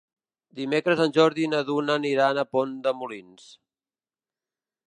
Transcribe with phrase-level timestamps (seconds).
[0.59, 3.49] Dimecres en Jordi i na Duna aniran a Pont de Molins.